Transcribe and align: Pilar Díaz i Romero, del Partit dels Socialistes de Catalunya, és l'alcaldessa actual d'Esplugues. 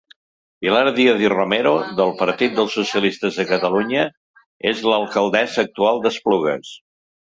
Pilar 0.63 0.85
Díaz 0.95 1.21
i 1.25 1.29
Romero, 1.33 1.75
del 1.99 2.15
Partit 2.23 2.57
dels 2.61 2.79
Socialistes 2.79 3.39
de 3.43 3.47
Catalunya, 3.53 4.09
és 4.75 4.85
l'alcaldessa 4.93 5.67
actual 5.71 6.05
d'Esplugues. 6.09 6.79